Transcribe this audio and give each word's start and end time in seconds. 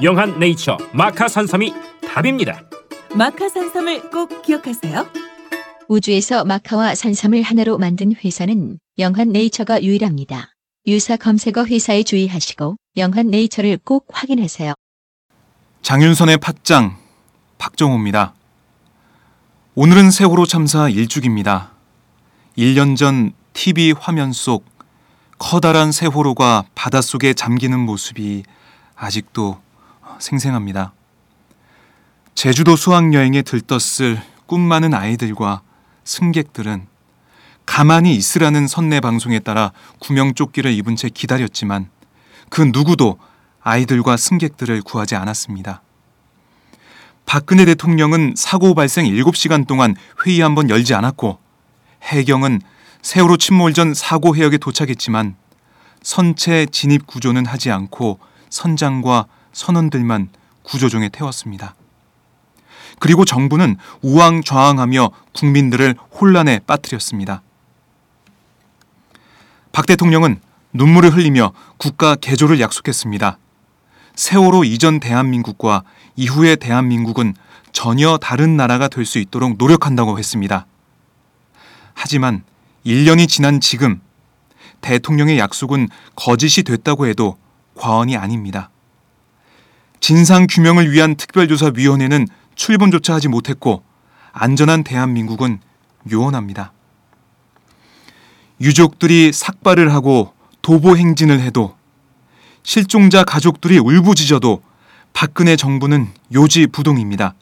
영한 0.00 0.38
네이처 0.38 0.78
마카 0.92 1.28
산삼이 1.28 1.72
답입니다. 2.08 2.62
마카 3.14 3.48
산삼을 3.48 4.10
꼭 4.10 4.42
기억하세요. 4.42 5.06
우주에서 5.88 6.44
마카와 6.44 6.94
산삼을 6.94 7.42
하나로 7.42 7.78
만든 7.78 8.14
회사는 8.14 8.78
영한 8.98 9.30
네이처가 9.30 9.82
유일합니다. 9.82 10.54
유사 10.86 11.16
검색어 11.16 11.66
회사에 11.66 12.02
주의하시고 12.02 12.76
영한 12.96 13.28
네이처를 13.28 13.78
꼭 13.84 14.06
확인하세요. 14.10 14.74
장윤선의 15.82 16.38
팟짱 16.38 16.96
박정호입니다. 17.58 18.34
오늘은 19.74 20.10
세월호 20.10 20.46
참사 20.46 20.88
1주기입니다. 20.88 21.70
1년 22.56 22.96
전 22.96 23.32
TV 23.52 23.92
화면 23.92 24.32
속 24.32 24.64
커다란 25.38 25.92
세월호가 25.92 26.64
바닷속에 26.74 27.34
잠기는 27.34 27.78
모습이 27.78 28.44
아직도 28.94 29.60
생생합니다. 30.22 30.92
제주도 32.34 32.76
수학여행에 32.76 33.42
들떴을 33.42 34.22
꿈 34.46 34.60
많은 34.60 34.94
아이들과 34.94 35.62
승객들은 36.04 36.86
가만히 37.66 38.14
있으라는 38.14 38.66
선내 38.66 39.00
방송에 39.00 39.38
따라 39.38 39.72
구명조끼를 40.00 40.72
입은 40.72 40.96
채 40.96 41.08
기다렸지만 41.08 41.90
그 42.48 42.62
누구도 42.62 43.18
아이들과 43.60 44.16
승객들을 44.16 44.82
구하지 44.82 45.14
않았습니다. 45.14 45.82
박근혜 47.24 47.64
대통령은 47.64 48.34
사고 48.36 48.74
발생 48.74 49.06
7시간 49.06 49.66
동안 49.66 49.94
회의 50.26 50.40
한 50.40 50.54
번 50.54 50.68
열지 50.68 50.94
않았고 50.94 51.38
해경은 52.02 52.60
세월호 53.02 53.36
침몰 53.36 53.74
전 53.74 53.94
사고 53.94 54.34
해역에 54.36 54.58
도착했지만 54.58 55.36
선체 56.02 56.66
진입 56.66 57.06
구조는 57.06 57.46
하지 57.46 57.70
않고 57.70 58.18
선장과 58.50 59.26
선원들만 59.52 60.30
구조종에 60.62 61.08
태웠습니다. 61.08 61.74
그리고 62.98 63.24
정부는 63.24 63.76
우왕좌왕하며 64.02 65.10
국민들을 65.34 65.96
혼란에 66.20 66.60
빠뜨렸습니다. 66.66 67.42
박 69.72 69.86
대통령은 69.86 70.40
눈물을 70.72 71.10
흘리며 71.14 71.52
국가 71.78 72.14
개조를 72.14 72.60
약속했습니다. 72.60 73.38
세월호 74.14 74.64
이전 74.64 75.00
대한민국과 75.00 75.82
이후의 76.16 76.56
대한민국은 76.58 77.34
전혀 77.72 78.18
다른 78.18 78.56
나라가 78.56 78.88
될 78.88 79.06
수 79.06 79.18
있도록 79.18 79.56
노력한다고 79.56 80.18
했습니다. 80.18 80.66
하지만 81.94 82.44
1년이 82.86 83.28
지난 83.28 83.60
지금 83.60 84.00
대통령의 84.82 85.38
약속은 85.38 85.88
거짓이 86.16 86.64
됐다고 86.64 87.06
해도 87.06 87.36
과언이 87.74 88.16
아닙니다. 88.16 88.70
진상 90.02 90.48
규명을 90.50 90.90
위한 90.90 91.14
특별조사위원회는 91.14 92.26
출범조차 92.56 93.14
하지 93.14 93.28
못했고 93.28 93.84
안전한 94.32 94.82
대한민국은 94.82 95.60
요원합니다. 96.10 96.72
유족들이 98.60 99.32
삭발을 99.32 99.94
하고 99.94 100.34
도보 100.60 100.96
행진을 100.96 101.38
해도 101.38 101.76
실종자 102.64 103.22
가족들이 103.22 103.78
울부짖어도 103.78 104.60
박근혜 105.12 105.54
정부는 105.54 106.08
요지부동입니다. 106.34 107.34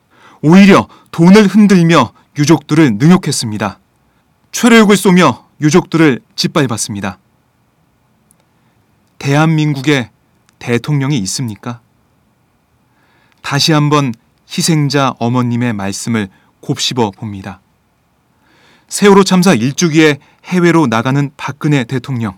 오히려 0.42 0.86
돈을 1.12 1.46
흔들며 1.46 2.12
유족들을 2.38 2.98
능욕했습니다. 2.98 3.78
최루욕을 4.52 4.98
쏘며 4.98 5.46
유족들을 5.62 6.20
짓밟았습니다. 6.36 7.18
대한민국에 9.18 10.10
대통령이 10.58 11.16
있습니까? 11.20 11.80
다시 13.42 13.72
한번 13.72 14.14
희생자 14.48 15.14
어머님의 15.18 15.72
말씀을 15.72 16.28
곱씹어 16.60 17.12
봅니다. 17.12 17.60
세월호 18.88 19.24
참사 19.24 19.54
1주기에 19.54 20.18
해외로 20.44 20.86
나가는 20.86 21.30
박근혜 21.36 21.84
대통령. 21.84 22.36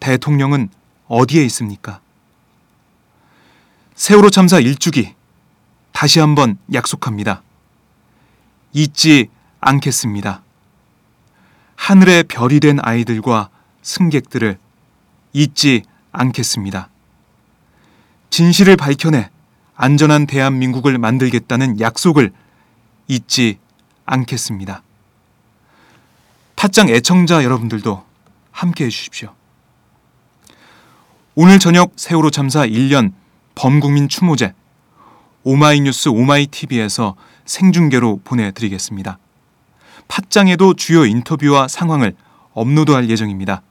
대통령은 0.00 0.68
어디에 1.08 1.44
있습니까? 1.46 2.00
세월호 3.96 4.30
참사 4.30 4.60
1주기 4.60 5.14
다시 5.92 6.20
한번 6.20 6.58
약속합니다. 6.72 7.42
잊지 8.72 9.30
않겠습니다. 9.60 10.42
하늘의 11.76 12.24
별이 12.24 12.60
된 12.60 12.78
아이들과 12.80 13.48
승객들을 13.82 14.58
잊지 15.32 15.82
않겠습니다. 16.12 16.88
진실을 18.30 18.76
밝혀내 18.76 19.30
안전한 19.76 20.26
대한민국을 20.26 20.98
만들겠다는 20.98 21.80
약속을 21.80 22.32
잊지 23.08 23.58
않겠습니다. 24.06 24.82
팟짱 26.56 26.88
애청자 26.88 27.44
여러분들도 27.44 28.02
함께 28.50 28.86
해주십시오. 28.86 29.34
오늘 31.34 31.58
저녁 31.58 31.92
세월호 31.96 32.30
참사 32.30 32.66
1년 32.66 33.12
범국민 33.54 34.08
추모제 34.08 34.54
오마이뉴스 35.42 36.08
오마이TV에서 36.08 37.14
생중계로 37.44 38.22
보내드리겠습니다. 38.24 39.18
팟짱에도 40.08 40.74
주요 40.74 41.04
인터뷰와 41.04 41.68
상황을 41.68 42.16
업로드할 42.54 43.10
예정입니다. 43.10 43.62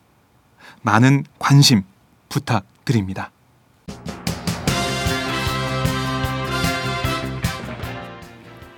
많은 0.83 1.23
관심 1.39 1.83
부탁드립니다. 2.29 3.31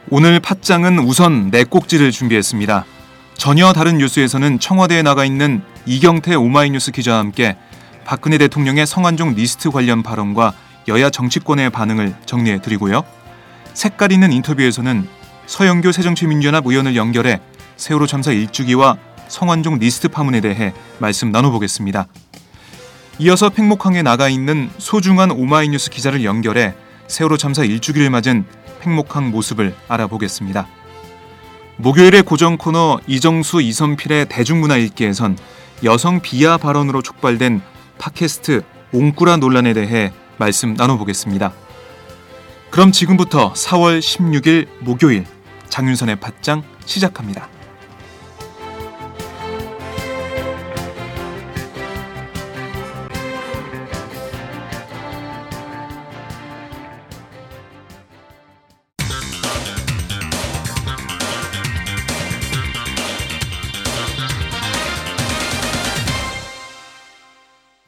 오늘 0.09 0.39
팟짱은 0.39 0.99
우선 0.99 1.51
네 1.51 1.65
꼭지를 1.65 2.11
준비했습니다. 2.11 2.85
전혀 3.33 3.73
다른 3.73 3.97
뉴스에서는 3.97 4.57
청와대에 4.57 5.01
나가 5.01 5.25
있는 5.25 5.61
이경태 5.85 6.35
오마이뉴스 6.35 6.91
기자와 6.91 7.19
함께 7.19 7.57
박근혜 8.05 8.37
대통령의 8.37 8.87
성완종 8.87 9.33
리스트 9.33 9.69
관련 9.69 10.03
발언과 10.03 10.53
여야 10.87 11.09
정치권의 11.09 11.71
반응을 11.71 12.15
정리해 12.25 12.61
드리고요. 12.61 13.03
색깔 13.73 14.13
있는 14.13 14.31
인터뷰에서는 14.31 15.05
서영교 15.45 15.91
새정치민주연합 15.91 16.65
의원을 16.65 16.95
연결해 16.95 17.41
세월호 17.75 18.07
참사 18.07 18.31
1주기와 18.31 18.97
성완종 19.27 19.77
리스트 19.77 20.07
파문에 20.07 20.39
대해 20.39 20.73
말씀 20.99 21.33
나눠보겠습니다. 21.33 22.07
이어서 23.19 23.49
팽목항에 23.49 24.03
나가 24.03 24.29
있는 24.29 24.69
소중한 24.77 25.31
오마이뉴스 25.31 25.89
기자를 25.89 26.23
연결해 26.23 26.75
세월호 27.07 27.35
참사 27.35 27.63
1주기를 27.63 28.09
맞은 28.09 28.45
팽목항 28.87 29.31
모습을 29.31 29.75
알아보겠습니다. 29.87 30.67
목요일의 31.77 32.23
고정 32.23 32.57
코너 32.57 32.99
이정수 33.05 33.61
이선필의 33.61 34.29
대중문화 34.29 34.77
읽기에선 34.77 35.37
여성 35.83 36.21
비하 36.21 36.57
발언으로 36.57 37.01
촉발된 37.01 37.61
팟캐스트 37.99 38.63
옹꾸라 38.93 39.37
논란에 39.37 39.73
대해 39.73 40.11
말씀 40.37 40.73
나눠보겠습니다. 40.73 41.53
그럼 42.71 42.91
지금부터 42.91 43.53
4월 43.53 43.99
16일 43.99 44.67
목요일 44.79 45.25
장윤선의 45.69 46.19
팟짱 46.19 46.63
시작합니다. 46.85 47.56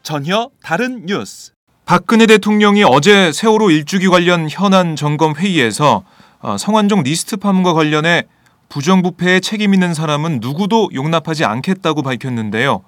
전혀 0.09 0.49
다른 0.63 1.05
뉴스. 1.05 1.51
박근혜 1.85 2.25
대통령이 2.25 2.83
어제 2.83 3.31
세월호 3.31 3.69
일주기 3.69 4.07
관련 4.07 4.47
현안 4.49 4.95
점검 4.95 5.35
회의에서 5.35 6.03
어, 6.39 6.57
성완종 6.57 7.03
리스트 7.03 7.37
파문과 7.37 7.73
관련해 7.73 8.23
부정부패에 8.69 9.39
책임 9.39 9.75
있는 9.75 9.93
사람은 9.93 10.39
누구도 10.41 10.89
용납하지 10.95 11.45
않겠다고 11.45 12.01
밝혔는데요. 12.01 12.81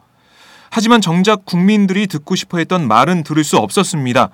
하지만 0.71 0.99
정작 0.99 1.45
국민들이 1.45 2.07
듣고 2.07 2.33
싶어 2.33 2.57
했던 2.57 2.87
말은 2.87 3.21
들을 3.21 3.43
수 3.43 3.57
없었습니다. 3.57 4.29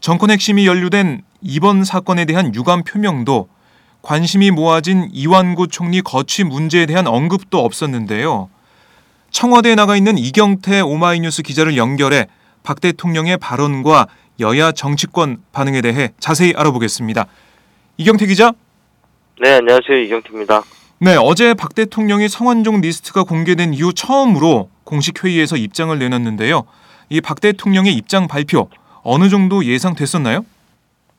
정권 0.00 0.30
핵심이 0.30 0.68
연루된 0.68 1.22
이번 1.40 1.82
사건에 1.82 2.26
대한 2.26 2.54
유감 2.54 2.84
표명도 2.84 3.48
관심이 4.02 4.52
모아진 4.52 5.08
이완구 5.12 5.66
총리 5.66 6.00
거취 6.00 6.44
문제에 6.44 6.86
대한 6.86 7.08
언급도 7.08 7.58
없었는데요. 7.58 8.50
청와대에 9.30 9.74
나가 9.74 9.96
있는 9.96 10.18
이경태 10.18 10.80
오마이뉴스 10.80 11.42
기자를 11.42 11.76
연결해 11.76 12.26
박 12.62 12.80
대통령의 12.80 13.38
발언과 13.38 14.08
여야 14.40 14.72
정치권 14.72 15.38
반응에 15.52 15.80
대해 15.80 16.12
자세히 16.18 16.52
알아보겠습니다. 16.56 17.26
이경태 17.96 18.26
기자. 18.26 18.52
네, 19.40 19.54
안녕하세요. 19.54 19.98
이경태입니다. 19.98 20.62
네, 20.98 21.16
어제 21.16 21.54
박 21.54 21.74
대통령이 21.74 22.28
성완종 22.28 22.80
리스트가 22.80 23.24
공개된 23.24 23.72
이후 23.74 23.92
처음으로 23.92 24.68
공식 24.84 25.24
회의에서 25.24 25.56
입장을 25.56 25.96
내놨는데요. 25.98 26.64
이 27.10 27.20
박 27.20 27.40
대통령의 27.40 27.94
입장 27.94 28.28
발표 28.28 28.68
어느 29.02 29.28
정도 29.28 29.64
예상됐었나요? 29.64 30.44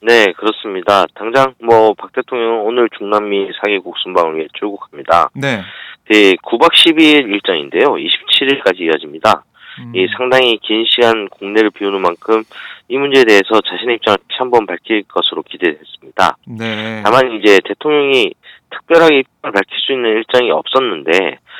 네, 0.01 0.33
그렇습니다. 0.33 1.05
당장 1.13 1.53
뭐 1.63 1.93
박 1.93 2.11
대통령은 2.13 2.61
오늘 2.61 2.89
중남미 2.97 3.51
4개국 3.63 3.93
순방을 4.01 4.37
위해 4.37 4.47
출국합니다. 4.57 5.29
네. 5.35 5.61
네, 6.09 6.33
9박 6.43 6.71
12일 6.73 7.29
일정인데요. 7.31 7.93
27일까지 7.95 8.81
이어집니다. 8.81 9.43
음, 9.79 9.95
이 9.95 10.05
상당히 10.17 10.57
긴 10.57 10.83
시간 10.89 11.29
국내를 11.29 11.69
비우는 11.69 12.01
만큼 12.01 12.43
이 12.89 12.97
문제에 12.97 13.23
대해서 13.23 13.61
자신의 13.61 13.95
입장을 13.97 14.17
다시 14.17 14.37
한번 14.39 14.65
밝힐 14.65 15.03
것으로 15.03 15.43
기대됐습니다. 15.43 16.35
네. 16.47 17.01
다만 17.05 17.31
이제 17.39 17.59
대통령이 17.63 18.33
특별하게 18.71 19.19
입장을 19.19 19.51
밝힐 19.53 19.79
수 19.79 19.93
있는 19.93 20.09
일정이 20.17 20.51
없었는데 20.51 21.11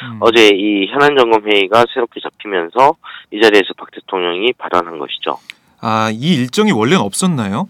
음, 0.03 0.17
어제 0.19 0.49
이 0.53 0.87
현안 0.87 1.15
점검 1.15 1.47
회의가 1.47 1.85
새롭게 1.93 2.19
잡히면서 2.21 2.95
이 3.31 3.39
자리에서 3.39 3.73
박 3.77 3.91
대통령이 3.91 4.53
발언한 4.57 4.97
것이죠. 4.97 5.37
아, 5.79 6.09
이 6.11 6.35
일정이 6.35 6.71
원래는 6.71 7.01
없었나요? 7.01 7.69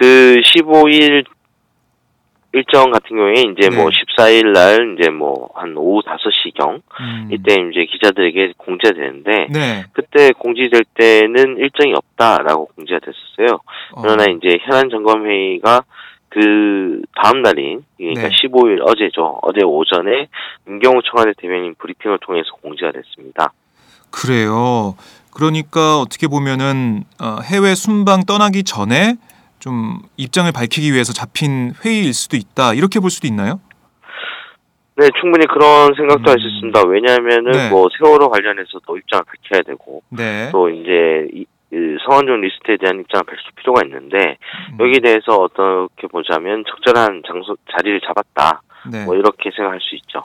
그 0.00 0.40
15일 0.42 1.26
일정 2.52 2.90
같은 2.90 3.16
경우에 3.16 3.34
이제 3.52 3.68
네. 3.68 3.76
뭐 3.76 3.90
14일 3.90 4.52
날 4.52 4.96
이제 4.98 5.10
뭐 5.10 5.40
한 5.60 5.76
오후 5.76 6.02
5시경 6.02 6.80
음, 7.00 7.28
이때 7.30 7.54
이제 7.54 7.84
기자들에게 7.84 8.54
공지가 8.56 8.94
되는데 8.94 9.46
네. 9.50 9.84
그때 9.92 10.30
공지될 10.30 10.84
때는 10.94 11.58
일정이 11.58 11.92
없다라고 11.94 12.70
공지가 12.76 12.98
됐었어요. 13.00 13.60
어, 13.92 14.02
그러나 14.02 14.24
이제 14.24 14.58
현안 14.62 14.88
점검 14.88 15.26
회의가 15.26 15.82
그 16.30 17.02
다음 17.14 17.42
날인 17.42 17.84
그러니까 17.98 18.28
네. 18.28 18.30
15일 18.30 18.80
어제죠. 18.86 19.40
어제 19.42 19.62
오전에 19.62 20.28
윤경호 20.66 21.02
청와대 21.02 21.32
대변인 21.36 21.74
브리핑을 21.74 22.18
통해서 22.20 22.48
공지가 22.62 22.92
됐습니다. 22.92 23.52
그래요. 24.10 24.94
그러니까 25.32 25.98
어떻게 25.98 26.26
보면은 26.26 27.04
어, 27.20 27.38
해외 27.44 27.74
순방 27.74 28.24
떠나기 28.24 28.64
전에 28.64 29.16
좀 29.60 30.00
입장을 30.16 30.50
밝히기 30.50 30.92
위해서 30.92 31.12
잡힌 31.12 31.72
회의일 31.84 32.12
수도 32.14 32.36
있다. 32.36 32.74
이렇게 32.74 32.98
볼 32.98 33.10
수도 33.10 33.26
있나요? 33.28 33.60
네, 34.96 35.08
충분히 35.20 35.46
그런 35.46 35.94
생각도 35.94 36.30
할수 36.30 36.44
음. 36.44 36.50
있습니다. 36.50 36.82
왜냐하면은 36.88 37.52
네. 37.52 37.70
뭐 37.70 37.88
세월호 37.98 38.28
관련해서도 38.30 38.96
입장을 38.96 39.24
밝혀야 39.24 39.62
되고 39.62 40.02
네. 40.10 40.48
또 40.52 40.68
이제 40.68 41.28
이, 41.32 41.44
그 41.70 41.96
성완종 42.04 42.40
리스트에 42.40 42.76
대한 42.80 43.00
입장을 43.00 43.24
밝힐 43.24 43.42
필요가 43.56 43.82
있는데 43.84 44.36
음, 44.72 44.78
여기에 44.80 44.98
대해서 45.00 45.36
어떻게 45.36 46.06
보자면 46.08 46.64
적절한 46.68 47.22
장소 47.26 47.56
자리를 47.76 48.00
잡았다 48.06 48.62
네. 48.90 49.04
뭐 49.04 49.14
이렇게 49.14 49.50
생각할 49.54 49.78
수 49.80 49.94
있죠. 49.96 50.24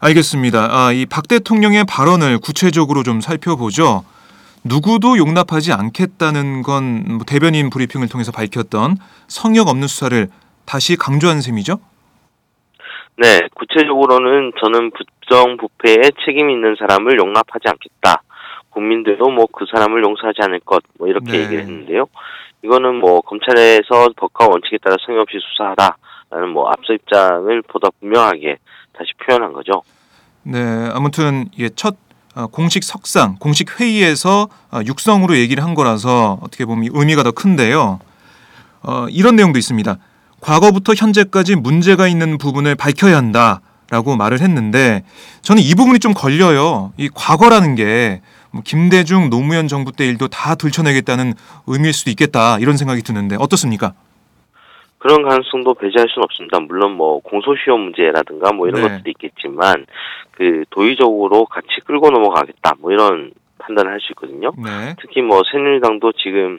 알겠습니다. 0.00 0.68
아, 0.70 0.92
이 0.92 1.04
박 1.06 1.28
대통령의 1.28 1.84
발언을 1.88 2.38
구체적으로 2.38 3.02
좀 3.02 3.20
살펴보죠. 3.20 4.02
누구도 4.64 5.16
용납하지 5.18 5.72
않겠다는 5.72 6.62
건뭐 6.62 7.20
대변인 7.26 7.70
브리핑을 7.70 8.08
통해서 8.08 8.30
밝혔던 8.32 8.96
성역 9.28 9.68
없는 9.68 9.88
수사를 9.88 10.28
다시 10.66 10.96
강조한 10.96 11.40
셈이죠. 11.40 11.78
네, 13.16 13.40
구체적으로는 13.54 14.52
저는 14.62 14.90
부정부패에 14.92 16.10
책임 16.24 16.50
있는 16.50 16.76
사람을 16.78 17.18
용납하지 17.18 17.64
않겠다. 17.68 18.22
국민들도 18.70 19.28
뭐 19.30 19.46
그 19.52 19.66
사람을 19.74 20.02
용서하지 20.02 20.38
않을 20.42 20.60
것 20.60 20.80
뭐 20.98 21.08
이렇게 21.08 21.32
네. 21.32 21.38
얘기를 21.40 21.62
했는데요. 21.62 22.06
이거는 22.62 22.96
뭐 22.96 23.20
검찰에서 23.22 24.10
법과 24.16 24.46
원칙에 24.48 24.76
따라 24.82 24.96
성의 25.04 25.20
없이 25.20 25.38
수사하다라는 25.40 26.52
뭐 26.52 26.68
앞서 26.68 26.92
입장을 26.92 27.62
보다 27.62 27.88
분명하게 27.98 28.58
다시 28.92 29.12
표현한 29.24 29.52
거죠. 29.54 29.82
네, 30.42 30.58
아무튼 30.94 31.46
이게 31.52 31.68
첫 31.74 31.94
어, 31.94 31.96
공식 32.52 32.84
석상, 32.84 33.36
공식 33.38 33.80
회의에서 33.80 34.48
어, 34.70 34.80
육성으로 34.84 35.36
얘기를 35.36 35.64
한 35.64 35.74
거라서 35.74 36.38
어떻게 36.42 36.64
보면 36.64 36.90
의미가 36.92 37.22
더 37.22 37.32
큰데요. 37.32 37.98
어, 38.82 39.06
이런 39.10 39.36
내용도 39.36 39.58
있습니다. 39.58 39.96
과거부터 40.40 40.94
현재까지 40.94 41.56
문제가 41.56 42.08
있는 42.08 42.38
부분을 42.38 42.74
밝혀야 42.74 43.16
한다 43.16 43.60
라고 43.90 44.16
말을 44.16 44.40
했는데 44.40 45.02
저는 45.42 45.62
이 45.62 45.74
부분이 45.74 45.98
좀 45.98 46.14
걸려요. 46.14 46.92
이 46.96 47.08
과거라는 47.12 47.74
게뭐 47.74 48.62
김대중 48.64 49.28
노무현 49.30 49.66
정부 49.66 49.90
때 49.92 50.06
일도 50.06 50.28
다 50.28 50.54
들춰내겠다는 50.54 51.34
의미일 51.66 51.92
수도 51.92 52.10
있겠다 52.10 52.58
이런 52.60 52.76
생각이 52.76 53.02
드는데 53.02 53.36
어떻습니까? 53.38 53.94
그런 54.98 55.22
가능성도 55.22 55.74
배제할 55.74 56.08
수는 56.08 56.24
없습니다. 56.24 56.60
물론 56.60 56.92
뭐 56.92 57.20
공소시효 57.20 57.76
문제라든가 57.76 58.52
뭐 58.52 58.68
이런 58.68 58.82
네. 58.82 58.88
것들도 58.88 59.10
있겠지만 59.10 59.86
그 60.32 60.64
도의적으로 60.70 61.44
같이 61.44 61.68
끌고 61.84 62.10
넘어가겠다 62.10 62.74
뭐 62.80 62.92
이런 62.92 63.32
판단을 63.58 63.92
할 63.92 64.00
수 64.00 64.12
있거든요. 64.12 64.52
네, 64.56 64.94
특히 65.00 65.22
뭐 65.22 65.42
새누리당도 65.50 66.12
지금 66.12 66.58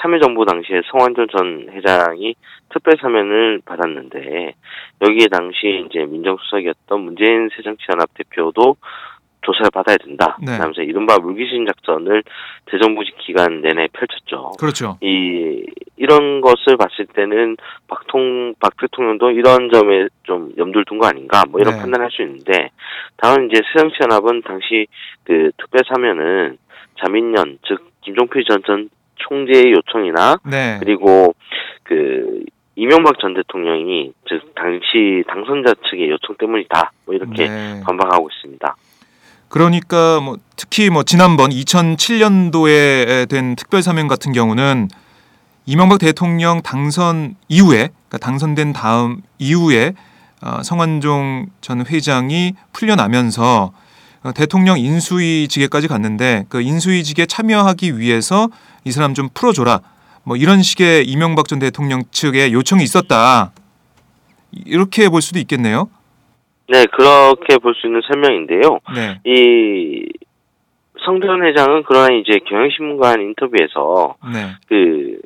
참여정부 0.00 0.44
당시에 0.44 0.82
성완종 0.90 1.26
전 1.28 1.68
회장이 1.70 2.34
특별 2.68 2.96
사면을 3.00 3.60
받았는데 3.64 4.54
여기에 5.02 5.28
당시 5.28 5.86
이제 5.88 6.04
민정수석이었던 6.04 7.00
문재인 7.00 7.48
새정치연합 7.56 8.10
대표도 8.14 8.76
조사를 9.42 9.70
받아야 9.72 9.96
된다. 9.98 10.36
네. 10.44 10.52
하면서 10.52 10.82
이른바 10.82 11.18
물귀신 11.18 11.66
작전을 11.66 12.22
대정부직 12.66 13.16
기간 13.18 13.60
내내 13.60 13.88
펼쳤죠. 13.92 14.52
그렇죠. 14.58 14.98
이 15.00 15.64
이런 15.96 16.40
것을 16.40 16.76
봤을 16.76 17.06
때는 17.06 17.56
박통 17.88 18.54
박 18.60 18.76
대통령도 18.76 19.30
이런 19.30 19.70
점에 19.70 20.08
좀 20.24 20.52
염두를 20.56 20.84
둔 20.84 20.98
거 20.98 21.06
아닌가 21.06 21.44
뭐 21.48 21.60
이런 21.60 21.74
네. 21.74 21.80
판단할 21.80 22.10
수 22.10 22.22
있는데 22.22 22.70
다만 23.16 23.48
이제 23.50 23.60
새정치연합은 23.72 24.42
당시 24.42 24.86
그 25.24 25.50
특별 25.58 25.82
사면은 25.88 26.58
자민련 27.02 27.58
즉 27.66 27.90
김종필 28.02 28.44
전, 28.44 28.62
전 28.64 28.88
총재의 29.16 29.72
요청이나 29.72 30.38
네, 30.44 30.78
그리고 30.80 31.34
그 31.82 32.44
이명박 32.74 33.18
전 33.18 33.34
대통령이 33.34 34.12
즉 34.28 34.54
당시 34.54 35.24
당선자 35.26 35.74
측의 35.88 36.10
요청 36.10 36.36
때문이다 36.36 36.92
뭐 37.06 37.14
이렇게 37.14 37.48
네. 37.48 37.80
반박하고 37.84 38.28
있습니다. 38.30 38.76
그러니까 39.48 40.20
뭐 40.20 40.36
특히 40.56 40.90
뭐 40.90 41.02
지난번 41.02 41.50
2007년도에 41.50 43.28
된 43.28 43.56
특별 43.56 43.82
사면 43.82 44.08
같은 44.08 44.32
경우는 44.32 44.88
이명박 45.66 45.98
대통령 45.98 46.62
당선 46.62 47.36
이후에 47.48 47.90
그러니까 48.08 48.18
당선된 48.18 48.72
다음 48.72 49.22
이후에 49.38 49.94
어, 50.42 50.62
성완종 50.62 51.46
전 51.60 51.86
회장이 51.86 52.54
풀려나면서 52.72 53.72
어, 54.22 54.32
대통령 54.32 54.78
인수위직에까지 54.78 55.88
갔는데 55.88 56.44
그 56.48 56.60
인수위직에 56.60 57.26
참여하기 57.26 57.98
위해서 57.98 58.48
이 58.84 58.92
사람 58.92 59.14
좀 59.14 59.28
풀어줘라 59.32 59.80
뭐 60.24 60.36
이런 60.36 60.62
식의 60.62 61.06
이명박 61.06 61.48
전 61.48 61.58
대통령 61.58 62.02
측의 62.10 62.52
요청이 62.52 62.82
있었다 62.84 63.52
이렇게 64.52 65.08
볼 65.08 65.22
수도 65.22 65.38
있겠네요. 65.38 65.88
네, 66.68 66.84
그렇게 66.92 67.58
볼 67.58 67.74
수 67.74 67.86
있는 67.86 68.00
설명인데요. 68.02 68.80
네. 68.94 69.20
이 69.24 70.06
성전 71.04 71.44
회장은 71.44 71.84
그러나 71.86 72.08
이제 72.14 72.38
경향신문과 72.46 73.10
한 73.10 73.20
인터뷰에서 73.20 74.16
네. 74.32 74.54
그 74.68 75.20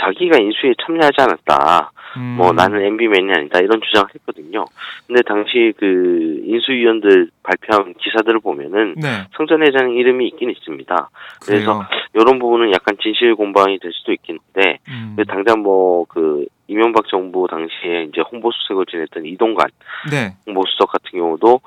자기가 0.00 0.38
인수에 0.38 0.74
참여하지 0.84 1.16
않았다. 1.18 1.92
음. 2.16 2.34
뭐 2.38 2.52
나는 2.52 2.82
MB맨이 2.82 3.30
아니다 3.32 3.60
이런 3.60 3.80
주장을 3.80 4.08
했거든요. 4.14 4.64
근데 5.06 5.22
당시 5.22 5.72
그 5.76 6.40
인수위원들 6.44 7.30
발표한 7.44 7.94
기사들을 7.94 8.40
보면은 8.40 8.94
네. 8.96 9.26
성전 9.36 9.62
회장 9.62 9.94
이름이 9.94 10.26
있긴 10.28 10.50
있습니다. 10.50 11.10
그래요. 11.46 11.84
이런 12.14 12.38
부분은 12.40 12.72
약간 12.72 12.96
진실 13.00 13.36
공방이 13.36 13.78
될 13.78 13.92
수도 13.92 14.12
있겠는데 14.12 14.78
음. 14.88 15.14
그 15.16 15.24
당장 15.24 15.62
뭐 15.62 16.06
그 16.08 16.46
이명박 16.70 17.08
정부 17.08 17.46
당시에 17.50 18.04
이제 18.04 18.20
홍보수석을 18.30 18.86
지냈던 18.86 19.26
이동관 19.26 19.68
네. 20.10 20.36
홍보수석 20.46 20.92
같은 20.92 21.18
경우도 21.18 21.60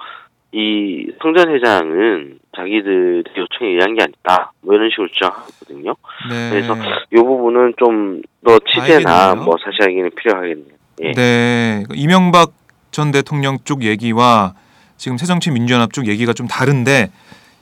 이 0.54 1.12
성전 1.22 1.54
회장은 1.54 2.40
자기들 2.56 3.24
요청에 3.36 3.72
의한 3.72 3.96
게 3.96 4.04
아니다. 4.04 4.54
뭐 4.62 4.76
이런 4.76 4.90
식으로 4.92 5.08
주장하거든요. 5.10 5.96
네. 6.30 6.50
그래서 6.52 6.76
이 7.12 7.16
부분은 7.16 7.74
좀 7.78 8.22
더 8.46 8.60
취재나. 8.60 9.36
뭐 9.36 9.56
사실하기는 9.64 10.12
필요하겠네요. 10.18 10.76
예. 11.02 11.12
네. 11.14 11.84
이명박 11.96 12.52
전 12.92 13.12
대통령 13.12 13.58
쪽 13.64 13.84
얘기와 13.84 14.54
지금 14.98 15.18
새정치민주연합 15.18 15.94
쪽 15.94 16.08
얘기가 16.08 16.34
좀 16.34 16.48
다른데 16.48 17.10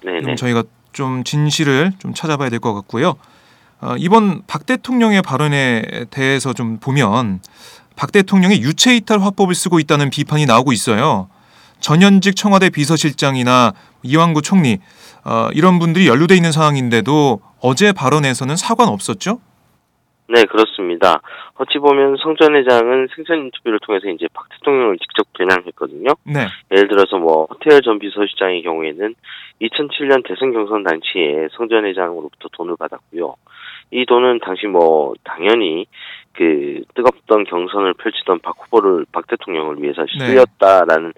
네네. 0.04 0.20
지금 0.22 0.36
저희가 0.36 0.64
좀 0.92 1.24
진실을 1.24 1.92
좀 2.00 2.14
찾아봐야 2.16 2.50
될 2.50 2.60
것 2.60 2.74
같고요. 2.74 3.14
어, 3.82 3.96
이번 3.98 4.44
박 4.48 4.66
대통령의 4.66 5.22
발언에 5.24 6.06
대해서 6.12 6.54
좀 6.54 6.78
보면 6.80 7.40
박 7.98 8.12
대통령이 8.12 8.62
유체 8.62 8.96
이탈 8.96 9.20
화법을 9.20 9.56
쓰고 9.56 9.80
있다는 9.80 10.10
비판이 10.10 10.46
나오고 10.46 10.72
있어요. 10.72 11.30
전현직 11.80 12.36
청와대 12.36 12.70
비서실장이나 12.70 13.74
이완구 14.04 14.44
총리 14.44 14.78
어, 15.26 15.50
이런 15.54 15.80
분들이 15.80 16.08
연루돼 16.08 16.36
있는 16.36 16.52
상황인데도 16.52 17.42
어제 17.60 17.92
발언에서는 17.92 18.56
사과는 18.56 18.94
없었죠? 18.94 19.40
네, 20.28 20.46
그렇습니다. 20.46 21.22
어찌 21.56 21.78
보면 21.78 22.16
성전 22.24 22.56
회장은 22.56 23.08
생전 23.16 23.40
인터뷰를 23.40 23.80
통해서 23.86 24.08
이제 24.08 24.28
박 24.34 24.48
대통령을 24.50 24.98
직접 24.98 25.28
겨냥했거든요. 25.34 26.08
네. 26.24 26.48
예를 26.72 26.88
들어서 26.88 27.18
뭐 27.18 27.48
호텔 27.50 27.82
전 27.82 28.00
비서실장의 28.00 28.64
경우에는 28.64 29.14
2007년 29.62 30.26
대선 30.26 30.54
경선 30.54 30.84
당시에 30.84 31.50
성전 31.52 31.86
회장으로부터 31.86 32.48
돈을 32.54 32.78
받았고요. 32.78 33.36
이 33.92 34.06
돈은 34.06 34.40
당시 34.46 34.68
뭐 34.68 35.14
당연히 35.24 35.86
그 36.34 36.82
뜨겁던 36.96 37.44
경선을 37.46 37.94
펼치던 37.96 38.40
박 38.40 38.56
후보를 38.60 39.06
박 39.12 39.28
대통령을 39.28 39.82
위해서 39.82 40.04
네. 40.18 40.28
쓰였다라는 40.28 41.14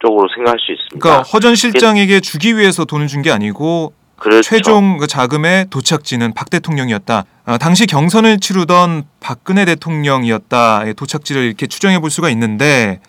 쪽으로 0.00 0.28
생각할 0.34 0.58
수 0.60 0.72
있습니다. 0.72 0.98
그러니까 1.00 1.22
허전 1.22 1.54
실장에게 1.54 2.20
주기 2.20 2.56
위해서 2.56 2.84
돈을 2.84 3.06
준 3.06 3.22
게 3.22 3.30
아니고 3.30 3.94
그렇죠. 4.16 4.42
최종 4.42 4.98
그 4.98 5.06
자금의 5.06 5.66
도착지는 5.70 6.34
박 6.34 6.50
대통령이었다. 6.50 7.24
어, 7.46 7.58
당시 7.58 7.86
경선을 7.86 8.38
치르던 8.40 9.04
박근혜 9.20 9.64
대통령이었다의 9.64 10.94
도착지를 10.94 11.42
이렇게 11.42 11.66
추정해 11.66 11.98
볼 11.98 12.10
수가 12.10 12.28
있는데 12.30 13.00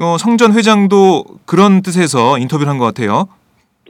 어, 0.00 0.16
성전 0.18 0.52
회장도 0.52 1.24
그런 1.46 1.80
뜻에서 1.82 2.38
인터뷰를 2.38 2.68
한 2.70 2.78
것 2.78 2.84
같아요. 2.84 3.28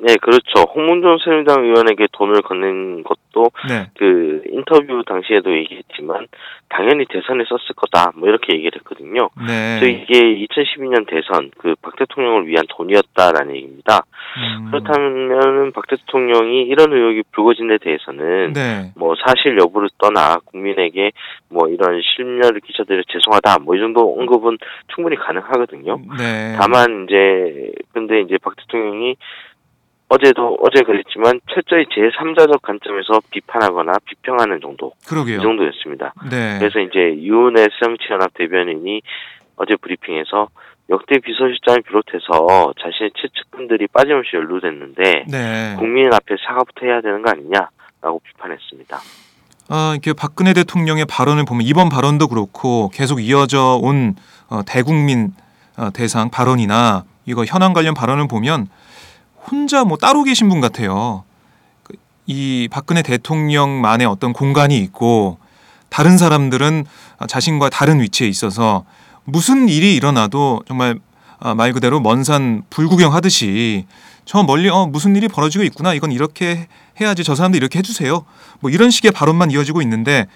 네, 0.07 0.17
그렇죠. 0.21 0.63
홍문종 0.75 1.19
새누리당 1.25 1.65
의원에게 1.65 2.09
돈을 2.13 2.43
건넨 2.43 3.03
것도 3.05 3.51
네, 3.69 3.87
그 3.99 4.43
인터뷰 4.51 5.03
당시에도 5.07 5.57
얘기했지만 5.57 6.27
당연히 6.69 7.05
대선에 7.07 7.45
썼을 7.49 7.75
거다 7.77 8.13
뭐 8.17 8.29
이렇게 8.29 8.55
얘기를 8.55 8.73
했거든요. 8.81 9.29
네. 9.47 9.79
그래서 9.81 9.87
이게 9.87 10.47
2012년 10.47 11.07
대선 11.07 11.51
그 11.59 11.75
박 11.83 11.97
대통령을 11.97 12.47
위한 12.47 12.65
돈이었다라는 12.69 13.57
얘기입니다. 13.57 14.03
음, 14.37 14.71
그렇다면은 14.71 15.73
박 15.73 15.87
대통령이 15.89 16.63
이런 16.63 16.93
의혹이 16.93 17.25
불거진 17.33 17.69
데 17.69 17.79
대해서는 17.79 18.53
네, 18.53 18.93
뭐 18.97 19.15
사실 19.27 19.59
여부를 19.59 19.89
떠나 19.99 20.37
국민에게 20.45 21.11
뭐 21.49 21.69
이런 21.69 22.01
실명을 22.03 22.61
끼쳐드려 22.61 23.03
죄송하다 23.09 23.59
뭐 23.61 23.73
이 23.73 23.79
정도 23.81 24.15
언급은 24.19 24.59
충분히 24.95 25.17
가능하거든요. 25.17 25.99
네. 26.19 26.57
다만 26.61 27.07
이제 27.09 27.73
근데 27.93 28.21
이제 28.21 28.37
박 28.39 28.55
대통령이 28.57 29.17
어제도 30.09 30.59
어제 30.61 30.83
그랬지만 30.83 31.41
철저히 31.53 31.85
제3자적 31.87 32.61
관점에서 32.63 33.21
비판하거나 33.31 33.93
비평하는 34.05 34.61
정도 34.61 34.93
이 35.03 35.07
그러게요. 35.09 35.41
정도였습니다. 35.41 36.13
네. 36.31 36.59
그래서 36.59 36.81
이제 36.81 37.17
유은혜 37.17 37.69
새정치연합 37.81 38.35
대변인이 38.35 39.01
어제 39.57 39.77
브리핑에서 39.77 40.49
역대 40.91 41.19
비서실장을 41.19 41.83
비롯해서 41.83 42.75
자신의 42.83 43.13
최측근들이 43.17 43.87
빠짐없이 43.87 44.37
연루됐는데 44.37 45.25
네. 45.29 45.77
국민 45.79 46.13
앞에 46.13 46.37
사과부터 46.47 46.85
해야 46.87 47.01
되는 47.01 47.23
거 47.23 47.31
아니냐라고 47.31 48.21
비판했습니다. 48.25 48.99
아, 49.71 49.93
이렇게 49.95 50.13
박근혜 50.13 50.53
대통령의 50.53 51.07
발언을 51.09 51.45
보면 51.47 51.63
이번 51.63 51.89
발언도 51.89 52.29
그렇고 52.29 52.91
계속 52.93 53.21
이어져 53.21 53.79
온 53.81 54.15
어, 54.51 54.61
대국민 54.67 55.31
어, 55.79 55.89
대상 55.95 56.29
발언이나 56.29 57.05
이거 57.25 57.45
현안 57.47 57.73
관련 57.73 57.95
발언을 57.95 58.29
보면 58.29 58.67
혼자 59.51 59.85
뭐 59.85 59.97
따로 59.97 60.23
계신 60.23 60.49
분 60.49 60.61
같아요. 60.61 61.25
그이 62.27 62.69
박근혜 62.71 63.03
대통령만의 63.03 64.07
어떤 64.07 64.33
공간이 64.33 64.79
있고 64.79 65.39
다른 65.89 66.17
사람들은 66.17 66.87
자신과 67.29 67.71
다른 67.71 68.01
위치에 68.01 68.29
있어서 68.29 68.85
무슨 69.25 69.69
일이 69.69 69.95
일어나도 69.95 70.63
정말 70.67 70.99
아, 71.39 71.55
말 71.55 71.73
그대로 71.73 72.01
먼 72.01 72.23
산 72.23 72.63
불구경 72.71 73.13
하듯이 73.13 73.87
저 74.25 74.45
멀리 74.45 74.69
어 74.69 74.87
무슨 74.87 75.17
일이 75.17 75.27
벌어지고 75.27 75.65
있구나 75.65 75.93
이건 75.93 76.13
이렇게 76.13 76.69
해야지 77.01 77.25
저 77.25 77.35
사람들 77.35 77.57
이렇게 77.59 77.81
해주세요 77.81 78.25
뭐 78.61 78.71
이런 78.71 78.91
식의 78.93 79.11
발언만 79.11 79.51
이어지고 79.51 79.83
있는데 79.83 80.27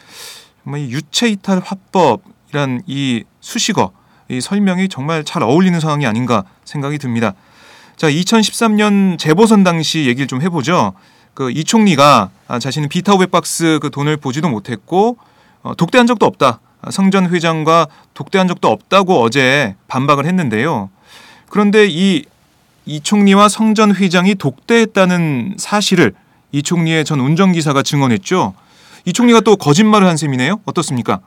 정말 0.64 0.80
이 0.80 0.90
유체 0.90 1.28
이탈 1.28 1.62
화법이란 1.64 2.82
이 2.86 3.22
수식어 3.40 3.92
이 4.28 4.40
설명이 4.40 4.88
정말 4.88 5.22
잘 5.22 5.44
어울리는 5.44 5.78
상황이 5.78 6.06
아닌가 6.06 6.42
생각이 6.64 6.98
듭니다. 6.98 7.34
자 7.96 8.10
2013년 8.10 9.18
재보선 9.18 9.64
당시 9.64 10.06
얘기를 10.06 10.26
좀 10.26 10.42
해보죠. 10.42 10.92
그 11.34 11.50
이 11.50 11.64
총리가 11.64 12.30
아, 12.48 12.58
자신은 12.58 12.88
비타 12.88 13.14
웹박스 13.14 13.78
그 13.82 13.90
돈을 13.90 14.16
보지도 14.16 14.48
못했고 14.48 15.18
어, 15.62 15.74
독대한 15.74 16.06
적도 16.06 16.26
없다. 16.26 16.60
아, 16.80 16.90
성전 16.90 17.28
회장과 17.28 17.88
독대한 18.14 18.48
적도 18.48 18.68
없다고 18.68 19.20
어제 19.20 19.74
반박을 19.88 20.24
했는데요. 20.26 20.88
그런데 21.48 21.86
이, 21.88 22.24
이 22.86 23.00
총리와 23.00 23.48
성전 23.48 23.94
회장이 23.94 24.36
독대했다는 24.36 25.56
사실을 25.58 26.14
이 26.52 26.62
총리의 26.62 27.04
전 27.04 27.20
운전기사가 27.20 27.82
증언했죠. 27.82 28.54
이 29.04 29.12
총리가 29.12 29.40
또 29.40 29.56
거짓말을 29.56 30.06
한 30.06 30.16
셈이네요. 30.16 30.60
어떻습니까? 30.64 31.20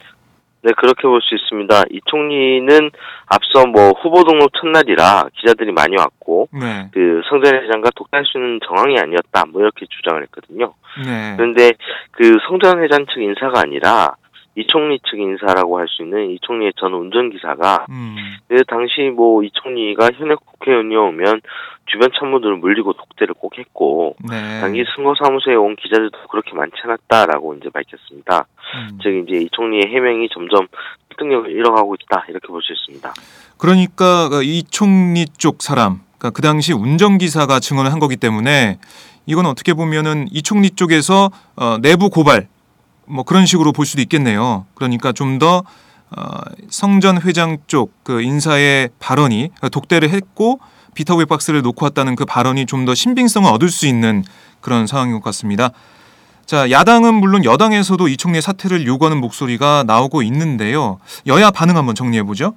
네, 0.61 0.73
그렇게 0.77 1.03
볼 1.03 1.21
수 1.21 1.35
있습니다. 1.35 1.83
이 1.91 1.99
총리는 2.05 2.91
앞서 3.27 3.65
뭐 3.67 3.91
후보 3.91 4.23
등록 4.23 4.51
첫날이라 4.59 5.29
기자들이 5.35 5.71
많이 5.71 5.95
왔고 5.97 6.49
네. 6.51 6.89
그 6.93 7.21
성전 7.29 7.55
회장과 7.63 7.91
수 8.25 8.37
있는 8.37 8.59
정황이 8.65 8.97
아니었다 8.97 9.45
뭐 9.51 9.61
이렇게 9.61 9.85
주장을 9.89 10.21
했거든요. 10.23 10.73
네. 11.05 11.35
그런데 11.37 11.73
그 12.11 12.37
성전 12.47 12.81
회장 12.83 13.05
측 13.05 13.21
인사가 13.21 13.61
아니라 13.61 14.15
이 14.55 14.65
총리 14.67 14.99
측 15.09 15.19
인사라고 15.19 15.77
할 15.79 15.87
수 15.87 16.01
있는 16.03 16.31
이 16.31 16.39
총리의 16.41 16.73
전 16.77 16.93
운전기사가 16.93 17.85
음, 17.89 18.15
그 18.47 18.63
당시 18.65 19.01
뭐 19.15 19.43
이 19.43 19.49
총리가 19.53 20.09
현역 20.15 20.45
국회의원이 20.45 20.95
오면 20.95 21.41
주변 21.85 22.09
참모들을 22.19 22.57
물리고 22.57 22.93
독대를 22.93 23.33
꼭 23.35 23.57
했고 23.57 24.15
네. 24.29 24.59
당시 24.59 24.83
선거사무소에 24.95 25.55
온 25.55 25.75
기자들도 25.75 26.17
그렇게 26.29 26.53
많지 26.53 26.75
않았다라고 26.83 27.55
이제 27.55 27.69
밝혔습니다. 27.69 28.45
음. 28.75 28.99
즉 29.01 29.25
이제 29.27 29.37
이 29.43 29.49
총리의 29.51 29.83
해명이 29.87 30.29
점점 30.29 30.67
설득력을 31.09 31.49
잃어가고 31.51 31.95
있다 31.95 32.25
이렇게 32.29 32.47
볼 32.47 32.61
수 32.61 32.73
있습니다. 32.73 33.11
그러니까 33.57 34.29
그이 34.29 34.63
총리 34.63 35.25
쪽 35.25 35.61
사람, 35.61 36.01
그러니까 36.17 36.29
그 36.31 36.41
당시 36.41 36.73
운전기사가 36.73 37.59
증언을 37.59 37.91
한 37.91 37.99
거기 37.99 38.17
때문에 38.17 38.77
이건 39.25 39.45
어떻게 39.45 39.73
보면은 39.73 40.27
이 40.31 40.41
총리 40.41 40.69
쪽에서 40.71 41.29
어, 41.55 41.77
내부 41.81 42.09
고발 42.09 42.47
뭐 43.09 43.23
그런 43.23 43.45
식으로 43.45 43.71
볼 43.73 43.85
수도 43.85 44.01
있겠네요. 44.01 44.65
그러니까 44.75 45.11
좀더 45.11 45.63
어, 46.11 46.23
성전 46.69 47.21
회장 47.21 47.57
쪽 47.67 47.91
그 48.03 48.21
인사의 48.21 48.89
발언이 48.99 49.49
독대를 49.71 50.09
했고 50.09 50.59
비타 50.95 51.15
웹박스를 51.15 51.61
놓고 51.61 51.85
왔다는 51.85 52.15
그 52.15 52.25
발언이 52.25 52.65
좀 52.65 52.85
더 52.85 52.95
신빙성을 52.95 53.49
얻을 53.51 53.69
수 53.69 53.85
있는 53.85 54.23
그런 54.61 54.87
상황인 54.87 55.13
것 55.13 55.23
같습니다. 55.25 55.69
자, 56.45 56.71
야당은 56.71 57.13
물론 57.13 57.45
여당에서도 57.45 58.07
이 58.07 58.17
총리의 58.17 58.41
사퇴를 58.41 58.87
요구하는 58.87 59.19
목소리가 59.21 59.83
나오고 59.85 60.23
있는데요. 60.23 60.97
여야 61.27 61.51
반응 61.51 61.77
한번 61.77 61.93
정리해 61.93 62.23
보죠. 62.23 62.55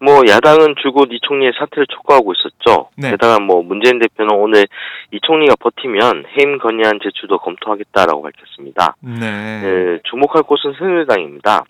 뭐 0.00 0.22
야당은 0.28 0.74
줄곧 0.82 1.08
이 1.12 1.18
총리의 1.22 1.52
사퇴를 1.58 1.86
촉구하고 1.86 2.32
있었죠. 2.32 2.90
네. 2.96 3.10
게다가 3.12 3.38
뭐 3.40 3.62
문재인 3.62 3.98
대표는 3.98 4.34
오늘 4.34 4.66
이 5.12 5.18
총리가 5.22 5.56
버티면 5.56 6.24
해임 6.36 6.58
건의안 6.58 6.98
제출도 7.02 7.38
검토하겠다라고 7.38 8.22
밝혔습니다. 8.22 8.96
네. 9.00 9.20
네, 9.20 9.98
주목할 10.04 10.42
곳은 10.42 10.74
새누리당입니다. 10.78 11.64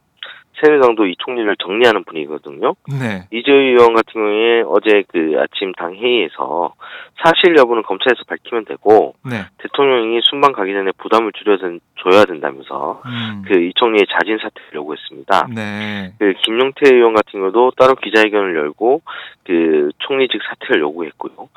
새누리당도 0.60 1.06
이 1.06 1.16
총리를 1.18 1.56
정리하는 1.56 2.04
분이거든요. 2.04 2.74
네. 2.88 3.26
이재희 3.32 3.70
의원 3.70 3.94
같은 3.94 4.12
경우에 4.12 4.62
어제 4.66 5.02
그 5.08 5.36
아침 5.38 5.72
당 5.72 5.94
회의에서 5.94 6.74
사실 7.22 7.56
여부는 7.56 7.82
검찰에서 7.82 8.22
밝히면 8.28 8.64
되고 8.64 9.14
네. 9.24 9.46
대통령이 9.58 10.20
순방 10.22 10.52
가기 10.52 10.72
전에 10.72 10.92
부담을 10.98 11.32
줄여 11.32 11.58
든, 11.58 11.80
줘야 12.02 12.24
된다면서 12.24 13.02
음. 13.04 13.42
그이 13.46 13.72
총리의 13.74 14.06
자진 14.10 14.38
사퇴를 14.38 14.74
요구했습니다. 14.74 15.48
네. 15.54 16.12
그 16.18 16.34
김용태 16.42 16.94
의원 16.94 17.14
같은 17.14 17.40
경우도 17.40 17.72
따로 17.76 17.94
기자회견을 17.94 18.54
열고 18.56 19.02
그 19.44 19.90
총리직 19.98 20.40
사퇴를 20.42 20.82
요구했고요. 20.82 21.48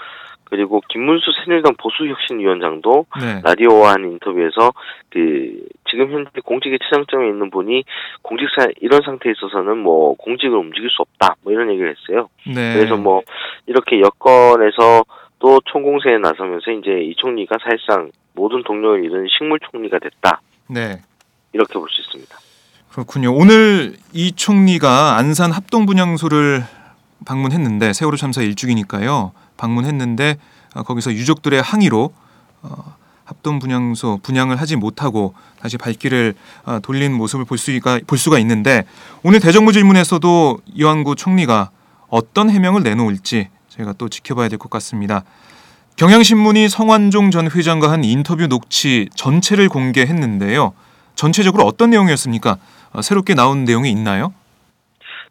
그리고 0.49 0.81
김문수 0.89 1.25
새누리당 1.43 1.75
보수혁신위원장도 1.77 3.05
네. 3.19 3.41
라디오와 3.43 3.93
한 3.93 4.05
인터뷰에서 4.05 4.71
그 5.09 5.67
지금 5.89 6.11
현재 6.11 6.31
공직의 6.43 6.79
최장점에 6.83 7.27
있는 7.27 7.49
분이 7.49 7.83
공직사 8.21 8.67
이런 8.81 9.01
상태에 9.03 9.33
있어서는 9.33 9.77
뭐 9.77 10.15
공직을 10.15 10.57
움직일 10.57 10.89
수 10.89 11.01
없다 11.01 11.35
뭐 11.43 11.51
이런 11.53 11.69
얘기를 11.71 11.93
했어요. 11.93 12.29
네. 12.45 12.73
그래서 12.75 12.95
뭐 12.97 13.21
이렇게 13.65 13.99
여건에서 13.99 15.03
또 15.39 15.59
총공세에 15.65 16.17
나서면서 16.17 16.71
이제 16.71 16.91
이 17.03 17.13
총리가 17.15 17.57
사실상 17.63 18.11
모든 18.33 18.63
동력을 18.63 19.03
잃은 19.03 19.27
식물 19.37 19.59
총리가 19.59 19.99
됐다 19.99 20.41
네. 20.69 21.01
이렇게 21.53 21.73
볼 21.73 21.87
수 21.89 22.01
있습니다. 22.01 22.35
그렇군요. 22.91 23.33
오늘 23.33 23.93
이 24.13 24.31
총리가 24.31 25.17
안산 25.17 25.51
합동 25.51 25.85
분향소를 25.85 26.63
방문했는데 27.25 27.93
세월호 27.93 28.17
참사 28.17 28.41
일주기니까요. 28.41 29.33
방문했는데 29.57 30.37
어, 30.75 30.83
거기서 30.83 31.13
유족들의 31.13 31.61
항의로 31.61 32.13
어, 32.61 32.95
합동 33.25 33.59
분향소 33.59 34.19
분양을 34.23 34.55
하지 34.61 34.75
못하고 34.77 35.33
다시 35.59 35.77
발길을 35.77 36.33
어, 36.65 36.79
돌린 36.81 37.13
모습을 37.13 37.45
볼 37.45 37.57
수가 37.57 37.99
볼 38.07 38.17
수가 38.17 38.39
있는데 38.39 38.85
오늘 39.23 39.39
대정부 39.39 39.73
질문에서도 39.73 40.59
이완구 40.73 41.15
총리가 41.15 41.71
어떤 42.07 42.49
해명을 42.49 42.83
내놓을지 42.83 43.49
저희가 43.69 43.93
또 43.97 44.07
지켜봐야 44.07 44.47
될 44.47 44.57
것 44.57 44.69
같습니다. 44.69 45.23
경향신문이 45.97 46.69
성완종 46.69 47.31
전 47.31 47.49
회장과 47.49 47.91
한 47.91 48.03
인터뷰 48.03 48.47
녹취 48.47 49.09
전체를 49.15 49.67
공개했는데요. 49.67 50.73
전체적으로 51.15 51.65
어떤 51.65 51.89
내용이었습니까? 51.89 52.57
어, 52.93 53.01
새롭게 53.01 53.33
나온 53.33 53.65
내용이 53.65 53.89
있나요? 53.91 54.31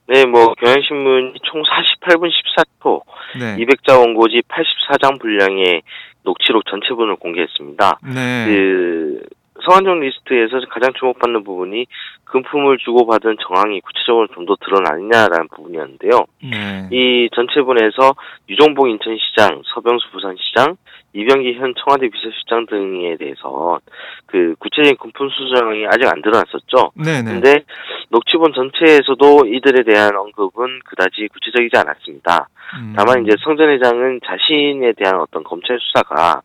네, 0.09 0.25
뭐 0.25 0.55
경향신문이 0.55 1.35
총 1.43 1.63
48분 1.63 2.31
14초, 2.31 3.03
네. 3.39 3.57
200자 3.65 3.99
원고지 3.99 4.43
84장 4.49 5.21
분량의 5.21 5.83
녹취록 6.23 6.65
전체분을 6.67 7.17
공개했습니다. 7.17 7.99
네. 8.15 8.47
그 8.47 9.23
성완종 9.65 10.01
리스트에서 10.01 10.61
가장 10.71 10.93
주목받는 10.99 11.45
부분이 11.45 11.87
금품을 12.25 12.79
주고받은 12.79 13.37
정황이 13.47 13.81
구체적으로 13.81 14.27
좀 14.29 14.47
더 14.47 14.55
드러나느냐라는 14.65 15.49
부분이었는데요. 15.49 16.25
네. 16.43 16.89
이 16.93 17.29
전체분에서 17.35 18.15
유정복 18.49 18.89
인천시장, 18.89 19.63
서병수 19.75 20.13
부산시장, 20.13 20.77
이병기 21.13 21.55
현 21.55 21.75
청와대 21.75 22.09
비서실장 22.09 22.67
등에 22.67 23.17
대해서 23.17 23.81
그 24.27 24.55
구체적인 24.59 24.97
금품 24.99 25.29
수정이 25.31 25.87
아직 25.87 26.07
안 26.07 26.23
드러났었죠. 26.23 26.93
네, 26.95 27.23
네. 27.23 27.33
근데 27.33 27.65
녹취본 28.11 28.53
전체에서도 28.55 29.47
이들에 29.47 29.83
대한 29.83 30.15
언급은 30.17 30.81
그다지 30.85 31.29
구체적이지 31.33 31.77
않았습니다. 31.77 32.49
음. 32.79 32.95
다만 32.97 33.25
이제 33.25 33.35
성전 33.43 33.71
회장은 33.71 34.21
자신에 34.25 34.93
대한 34.93 35.21
어떤 35.21 35.43
검찰 35.43 35.79
수사가 35.81 36.43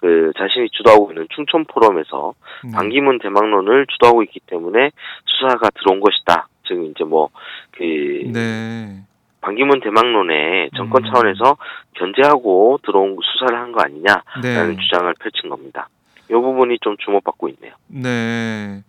그 0.00 0.32
자신이 0.38 0.70
주도하고 0.70 1.10
있는 1.10 1.26
충청 1.34 1.64
포럼에서 1.66 2.34
네. 2.64 2.72
반기문 2.74 3.18
대망론을 3.18 3.86
주도하고 3.86 4.22
있기 4.24 4.40
때문에 4.46 4.90
수사가 5.26 5.68
들어온 5.70 6.00
것이다. 6.00 6.48
즉 6.66 6.90
이제 6.90 7.04
뭐그 7.04 8.32
네. 8.32 9.02
반기문 9.42 9.80
대망론에 9.80 10.70
정권 10.76 11.04
음. 11.04 11.10
차원에서 11.12 11.56
견제하고 11.94 12.78
들어온 12.84 13.16
수사를 13.22 13.58
한 13.58 13.72
거 13.72 13.82
아니냐라는 13.82 14.76
네. 14.76 14.82
주장을 14.82 15.12
펼친 15.20 15.48
겁니다. 15.50 15.88
이 16.30 16.32
부분이 16.32 16.78
좀 16.80 16.96
주목받고 16.98 17.48
있네요. 17.48 17.72
네. 17.88 18.82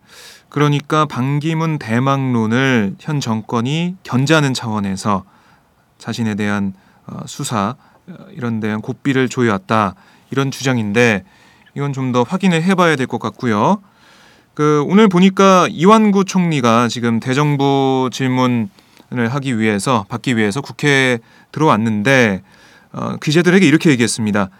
그러니까 0.48 1.06
반기문 1.06 1.78
대망론을 1.78 2.94
현 3.00 3.20
정권이 3.20 3.96
견제하는 4.02 4.54
차원에서 4.54 5.24
자신에 5.98 6.34
대한 6.36 6.72
어, 7.06 7.26
수사 7.26 7.74
어, 8.08 8.14
이런 8.32 8.60
데한 8.60 8.80
고삐를 8.80 9.28
조여왔다 9.28 9.94
이런 10.32 10.50
주장인데 10.50 11.24
이건 11.74 11.92
좀 11.92 12.12
더 12.12 12.22
확인을 12.24 12.62
해봐야 12.62 12.96
될 12.96 13.06
것 13.06 13.18
같고요. 13.20 13.80
그 14.54 14.84
오늘 14.88 15.08
보니까 15.08 15.66
이완구 15.70 16.24
총리가 16.24 16.88
지금 16.88 17.20
대정부 17.20 18.10
질문을 18.12 18.68
하기 19.30 19.58
위해서 19.58 20.04
받기 20.08 20.36
위해서 20.36 20.60
국회에 20.60 21.18
들어왔는데 21.52 22.42
어, 22.92 23.16
기자들에게 23.16 23.66
이렇게 23.66 23.90
얘기했습니다. 23.90 24.50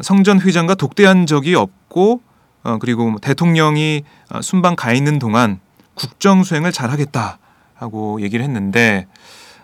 성전 0.00 0.40
회장과 0.40 0.74
독대한 0.76 1.26
적이 1.26 1.54
없고 1.56 2.22
어, 2.64 2.78
그리고 2.80 3.16
대통령이 3.20 4.02
어, 4.30 4.42
순방 4.42 4.74
가 4.76 4.92
있는 4.92 5.18
동안 5.18 5.60
국정 5.94 6.42
수행을 6.42 6.72
잘하겠다 6.72 7.38
하고 7.74 8.20
얘기를 8.22 8.44
했는데 8.44 9.06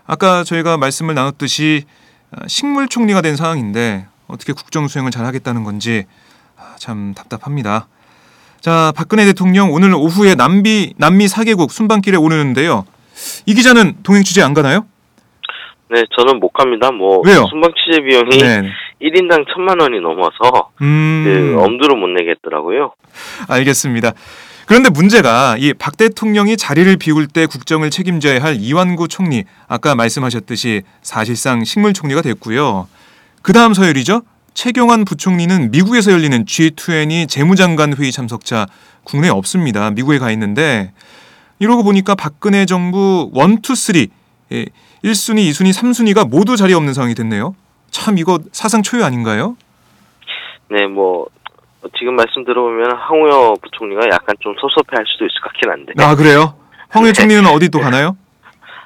아까 0.07 0.45
저희가 0.45 0.77
말씀을 0.77 1.15
나눴듯이 1.15 1.85
어, 2.31 2.47
식물 2.47 2.87
총리가 2.89 3.21
된 3.23 3.35
상황인데 3.37 4.07
어떻게 4.29 4.53
국정 4.53 4.89
수행을 4.89 5.11
잘하겠다는 5.11 5.65
건지 5.65 6.05
아, 6.57 6.75
참 6.79 7.15
답답합니다. 7.15 7.87
자 8.61 8.93
박근혜 8.97 9.25
대통령 9.25 9.73
오늘 9.73 9.95
오후에 9.95 10.35
남비 10.35 10.95
남미 10.97 11.27
4개국 11.27 11.71
순방길에 11.71 12.17
오르는데요. 12.17 12.85
이 13.47 13.55
기자는 13.55 13.97
동행 14.03 14.23
취재 14.25 14.43
안 14.43 14.55
가나요? 14.55 14.87
네, 15.89 16.03
저는 16.19 16.41
못 16.41 16.49
갑니다. 16.53 16.91
뭐 16.91 17.21
왜요? 17.25 17.47
순방 17.49 17.71
취재 17.77 18.03
비용이 18.03 18.39
네. 18.39 18.63
1인당 19.01 19.45
천만 19.55 19.79
원이 19.81 20.01
넘어서 20.01 20.71
음. 20.83 21.23
그 21.25 21.63
엄두를 21.63 21.97
못 21.97 22.09
내겠더라고요. 22.09 22.93
알겠습니다. 23.49 24.13
그런데 24.67 24.91
문제가 24.91 25.57
이 25.61 25.73
박 25.75 25.97
대통령이 25.97 26.57
자리를 26.57 26.97
비울 26.97 27.29
때 27.29 27.47
국정을 27.47 27.91
책임져야 27.91 28.43
할 28.43 28.57
이완구 28.57 29.07
총리 29.07 29.45
아까 29.69 29.95
말씀하셨듯이 29.95 30.83
사실상 31.03 31.63
식물 31.63 31.93
총리가 31.93 32.21
됐고요. 32.23 32.89
그 33.47 33.53
다음 33.53 33.75
서열이죠. 33.75 34.23
최경환 34.55 35.05
부총리는 35.05 35.71
미국에서 35.71 36.11
열리는 36.11 36.45
G20 36.45 37.29
재무장관 37.29 37.95
회의 37.97 38.11
참석자 38.11 38.67
국내에 39.05 39.31
없습니다. 39.31 39.93
미국에 39.93 40.19
가 40.19 40.33
있는데 40.33 40.93
이러고 41.61 41.85
보니까 41.85 42.17
박근혜 42.17 42.67
정부 42.67 43.31
1, 43.33 43.59
2, 43.63 43.77
3 43.77 44.07
예, 44.51 44.65
1순위, 45.05 45.49
2순위, 45.51 45.71
3순위가 45.71 46.29
모두 46.29 46.57
자리 46.57 46.75
없는 46.75 46.93
상황이 46.93 47.15
됐네요. 47.15 47.55
참 47.93 48.19
이거 48.19 48.41
사상 48.51 48.83
초유 48.83 49.05
아닌가요? 49.05 49.57
네, 50.69 50.89
뭐 50.89 51.27
지금 52.01 52.17
말씀 52.17 52.45
들어보면 52.45 52.97
황우여 52.97 53.59
부총리가 53.63 54.09
약간 54.13 54.35
좀 54.41 54.57
섭섭해할 54.61 55.05
수도 55.07 55.25
있을 55.25 55.41
것 55.41 55.53
같긴 55.53 55.71
한데. 55.71 55.93
아 55.99 56.17
그래요? 56.17 56.57
황해 56.89 57.13
총리는 57.15 57.47
어디 57.47 57.69
또 57.69 57.79
가나요? 57.79 58.17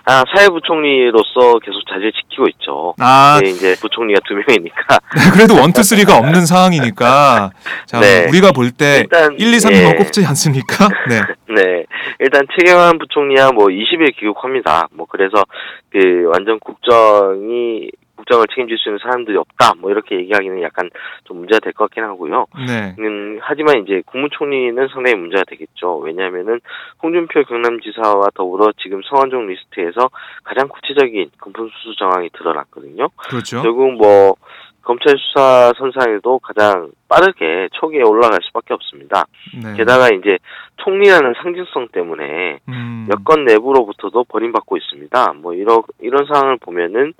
아 0.06 0.24
사회부총리로서 0.34 1.58
계속 1.60 1.80
자리를 1.88 2.12
지키고 2.12 2.46
있죠. 2.48 2.94
아 2.98 3.38
네, 3.42 3.50
이제 3.50 3.76
부총리가 3.80 4.20
두 4.26 4.34
명이니까. 4.34 4.98
그래도 5.34 5.54
원투 5.60 5.82
쓰리가 5.82 6.16
없는 6.16 6.46
상황이니까 6.46 7.50
자 7.86 8.00
네. 8.00 8.26
우리가 8.28 8.52
볼때 8.52 9.00
일단, 9.00 9.36
1, 9.38 9.54
2, 9.54 9.60
3, 9.60 9.72
예. 9.72 9.76
4만 9.76 9.98
꼽지 9.98 10.24
않습니까? 10.26 10.88
네. 11.08 11.20
네, 11.54 11.84
일단 12.18 12.42
최경환 12.56 12.98
부총리야 12.98 13.50
뭐 13.52 13.66
20일 13.66 14.16
귀국합니다. 14.18 14.88
뭐 14.92 15.06
그래서 15.08 15.44
그 15.90 16.24
완전 16.32 16.58
국정이 16.60 17.90
국정을 18.20 18.46
책임질 18.48 18.78
수 18.78 18.88
있는 18.88 18.98
사람들이 19.02 19.36
없다. 19.36 19.74
뭐 19.78 19.90
이렇게 19.90 20.16
얘기하기는 20.16 20.62
약간 20.62 20.90
좀 21.24 21.38
문제가 21.38 21.60
될 21.60 21.72
것 21.72 21.84
같긴 21.84 22.04
하고요. 22.04 22.46
네. 22.66 22.94
음, 22.98 23.38
하지만 23.40 23.82
이제 23.82 24.02
국무총리는 24.06 24.88
상당히 24.92 25.16
문제가 25.16 25.44
되겠죠. 25.44 25.98
왜냐하면은 25.98 26.60
홍준표 27.02 27.44
경남지사와 27.44 28.28
더불어 28.34 28.72
지금 28.82 29.00
성완종 29.02 29.46
리스트에서 29.46 30.10
가장 30.44 30.68
구체적인 30.68 31.30
금품 31.38 31.68
수수 31.70 31.96
정황이 31.96 32.28
드러났거든요. 32.30 33.08
그렇죠. 33.16 33.62
결국 33.62 33.92
뭐 33.94 34.34
검찰 34.82 35.14
수사 35.18 35.72
선상에도 35.78 36.38
가장 36.38 36.90
빠르게 37.08 37.68
초기에 37.72 38.02
올라갈 38.02 38.38
수밖에 38.42 38.74
없습니다. 38.74 39.26
네. 39.62 39.76
게다가 39.76 40.08
이제 40.08 40.38
총리라는 40.76 41.34
상징성 41.42 41.88
때문에 41.92 42.58
음, 42.68 43.06
여권 43.12 43.44
내부로부터도 43.44 44.24
버림받고 44.24 44.76
있습니다. 44.76 45.32
뭐 45.34 45.54
이런 45.54 45.82
이런 46.00 46.24
상황을 46.26 46.56
보면은 46.58 47.12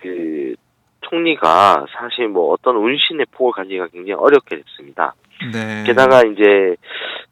그 0.00 0.54
총리가 1.02 1.86
사실 1.92 2.28
뭐 2.28 2.52
어떤 2.52 2.76
운신의 2.76 3.26
폭을 3.32 3.52
가지기가 3.52 3.88
굉장히 3.88 4.14
어렵게 4.14 4.56
됐습니다. 4.56 5.14
네. 5.52 5.82
게다가 5.86 6.22
이제 6.22 6.76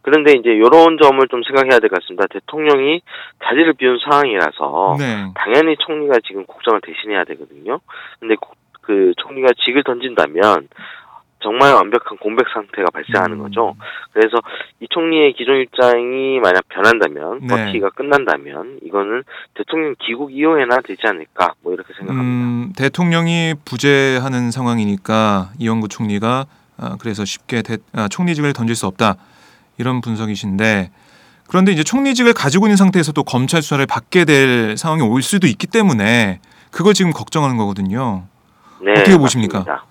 그런데 0.02 0.32
이제 0.32 0.50
이런 0.50 0.98
점을 1.00 1.26
좀 1.28 1.42
생각해야 1.44 1.78
될 1.78 1.88
것 1.88 2.00
같습니다. 2.02 2.26
대통령이 2.26 3.00
자리를 3.44 3.72
비운 3.74 3.98
상황이라서 3.98 4.96
네. 4.98 5.24
당연히 5.34 5.76
총리가 5.78 6.16
지금 6.26 6.44
국정을 6.44 6.80
대신해야 6.82 7.24
되거든요. 7.24 7.80
근데 8.20 8.34
고- 8.34 8.52
그 8.82 9.12
총리가 9.16 9.48
직을 9.64 9.82
던진다면 9.84 10.68
정말 11.42 11.74
완벽한 11.74 12.16
공백 12.18 12.46
상태가 12.54 12.90
발생하는 12.90 13.38
음. 13.38 13.42
거죠. 13.42 13.74
그래서 14.12 14.36
이 14.80 14.86
총리의 14.88 15.34
기존 15.34 15.60
입장이 15.60 16.38
만약 16.40 16.68
변한다면 16.68 17.40
네. 17.40 17.46
버티기가 17.48 17.90
끝난다면 17.90 18.78
이거는 18.82 19.24
대통령 19.54 19.94
귀국 20.00 20.32
이후에나 20.32 20.80
되지 20.82 21.02
않을까 21.04 21.54
뭐 21.62 21.74
이렇게 21.74 21.92
생각합니다. 21.94 22.22
음, 22.22 22.72
대통령이 22.76 23.54
부재하는 23.64 24.50
상황이니까 24.50 25.50
이영구 25.58 25.88
총리가 25.88 26.46
아, 26.78 26.96
그래서 27.00 27.24
쉽게 27.24 27.62
대, 27.62 27.78
아, 27.92 28.08
총리직을 28.08 28.52
던질 28.52 28.74
수 28.74 28.86
없다 28.86 29.16
이런 29.78 30.00
분석이신데 30.00 30.90
그런데 31.48 31.72
이제 31.72 31.82
총리직을 31.84 32.32
가지고 32.32 32.66
있는 32.66 32.76
상태에서 32.76 33.12
또 33.12 33.24
검찰 33.24 33.62
수사를 33.62 33.84
받게 33.86 34.24
될 34.24 34.76
상황이 34.78 35.02
올 35.02 35.22
수도 35.22 35.46
있기 35.46 35.66
때문에 35.66 36.40
그걸 36.70 36.94
지금 36.94 37.12
걱정하는 37.12 37.58
거거든요. 37.58 38.24
네, 38.82 38.92
어떻게 38.92 39.16
보십니까? 39.16 39.58
맞습니다. 39.58 39.84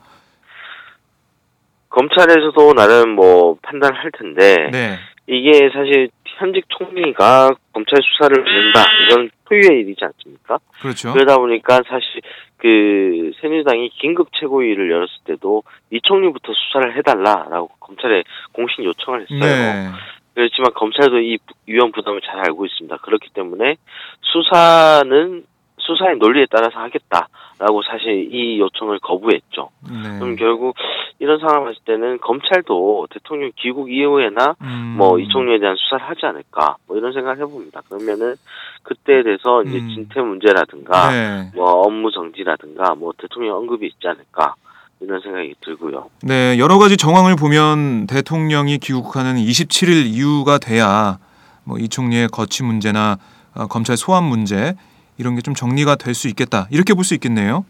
검찰에서도 1.90 2.74
나름 2.74 3.12
뭐 3.12 3.58
판단할 3.62 4.12
텐데 4.18 4.70
네. 4.72 4.98
이게 5.28 5.70
사실 5.74 6.10
현직 6.26 6.66
총리가 6.70 7.52
검찰 7.74 8.00
수사를 8.02 8.44
받는다 8.44 8.86
이건 9.10 9.30
소유의 9.48 9.82
일이지 9.82 10.04
않습니까? 10.06 10.60
그렇죠. 10.82 11.12
그러다 11.14 11.38
보니까 11.38 11.82
사실 11.88 12.22
그 12.58 13.32
새누리당이 13.42 13.90
긴급 14.00 14.30
최고위를 14.40 14.90
열었을 14.90 15.14
때도 15.26 15.64
이 15.92 16.00
총리부터 16.02 16.54
수사를 16.54 16.96
해달라라고 16.96 17.70
검찰에 17.80 18.24
공식 18.54 18.84
요청을 18.84 19.22
했어요. 19.30 19.40
네. 19.40 19.90
그렇지만 20.34 20.72
검찰도 20.74 21.20
이 21.20 21.38
위험 21.68 21.92
부담을 21.92 22.22
잘 22.22 22.40
알고 22.40 22.66
있습니다. 22.66 22.98
그렇기 22.98 23.30
때문에 23.34 23.76
수사는 24.22 25.44
수사의 25.82 26.18
논리에 26.18 26.46
따라서 26.50 26.80
하겠다라고 26.80 27.82
사실 27.84 28.34
이 28.34 28.60
요청을 28.60 29.00
거부했죠. 29.00 29.70
네. 29.90 30.20
그럼 30.20 30.36
결국 30.36 30.76
이런 31.20 31.40
상황을 31.40 31.66
봤을 31.66 31.82
때는 31.86 32.20
검찰도 32.20 33.08
대통령 33.12 33.52
귀국 33.58 33.92
이후에나 33.92 34.56
음. 34.62 34.96
뭐이 34.98 35.28
총리에 35.28 35.60
대한 35.60 35.76
수사를 35.76 36.08
하지 36.08 36.26
않을까 36.26 36.78
뭐 36.88 36.98
이런 36.98 37.14
생각을 37.14 37.40
해봅니다. 37.40 37.82
그러면은 37.90 38.36
그때에 38.84 39.24
대해서 39.24 39.64
이제 39.64 39.78
음. 39.78 39.90
진퇴 39.90 40.22
문제라든가 40.22 41.12
네. 41.12 41.52
뭐 41.56 41.66
업무 41.82 42.12
정지라든가 42.12 42.96
뭐 42.96 43.12
대통령 43.18 43.58
언급이 43.58 43.88
있지 43.88 44.08
않을까 44.08 44.56
이런 45.00 45.20
생각이 45.20 45.56
들고요. 45.62 46.10
네, 46.24 46.58
여러 46.60 46.78
가지 46.78 46.96
정황을 46.96 47.36
보면 47.36 48.08
대통령이 48.08 48.78
귀국하는 48.78 49.36
27일 49.36 50.06
이후가 50.06 50.60
돼야 50.60 51.18
뭐 51.64 51.78
이 51.80 51.88
총리의 51.90 52.28
거취 52.30 52.64
문제나 52.64 53.18
어, 53.56 53.68
검찰 53.68 53.98
소환 53.98 54.24
문제 54.24 54.76
이런 55.22 55.36
게 55.36 55.42
좀 55.42 55.54
정리가 55.56 55.96
될 55.96 56.14
수 56.16 56.28
있겠다 56.28 56.68
이렇게 56.72 56.94
볼 56.96 57.04
수 57.06 57.14
있겠네요. 57.14 57.64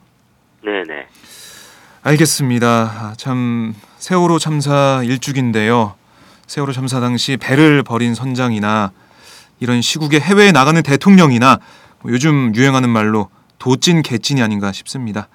네네. 0.64 1.06
알겠습니다. 2.04 2.68
아, 2.68 3.14
참 3.18 3.76
세월호 3.98 4.40
참사 4.40 5.02
일주기인데요. 5.04 5.94
세월호 6.48 6.74
참사 6.74 7.00
당시 7.00 7.38
배를 7.38 7.84
버린 7.84 8.16
선장이나 8.16 8.92
이런 9.60 9.82
시국에 9.82 10.20
해외에 10.20 10.52
나가는 10.52 10.82
대통령이나 10.82 11.60
뭐 12.02 12.12
요즘 12.12 12.56
유행하는 12.56 12.90
말로 12.90 13.30
도찐 13.60 14.02
개찐이 14.02 14.42
아닌가 14.42 14.72
싶습니다. 14.72 15.28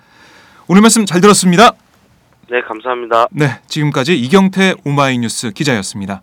오늘 0.67 0.83
말씀 0.83 1.07
잘 1.07 1.21
들었습니다. 1.21 1.73
네 2.51 2.61
감사합니다. 2.67 3.29
네, 3.31 3.61
지금까지 3.69 4.19
이경태 4.19 4.75
오마이뉴스 4.85 5.51
기자였습니다. 5.53 6.23